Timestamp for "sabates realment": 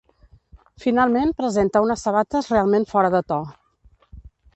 2.07-2.87